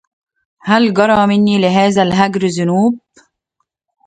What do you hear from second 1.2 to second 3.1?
مني لذا الهجر ذنوب